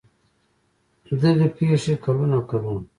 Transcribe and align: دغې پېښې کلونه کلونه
دغې 1.21 1.47
پېښې 1.57 1.93
کلونه 2.03 2.37
کلونه 2.49 2.83